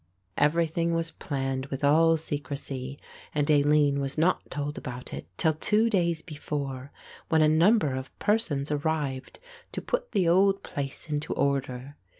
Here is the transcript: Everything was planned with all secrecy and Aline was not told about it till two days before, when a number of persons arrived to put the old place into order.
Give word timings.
Everything 0.35 0.95
was 0.95 1.11
planned 1.11 1.67
with 1.67 1.83
all 1.83 2.17
secrecy 2.17 2.97
and 3.35 3.47
Aline 3.51 3.99
was 3.99 4.17
not 4.17 4.49
told 4.49 4.75
about 4.75 5.13
it 5.13 5.27
till 5.37 5.53
two 5.53 5.91
days 5.91 6.23
before, 6.23 6.91
when 7.29 7.43
a 7.43 7.47
number 7.47 7.93
of 7.93 8.17
persons 8.17 8.71
arrived 8.71 9.39
to 9.73 9.79
put 9.79 10.11
the 10.11 10.27
old 10.27 10.63
place 10.63 11.07
into 11.07 11.33
order. 11.33 11.97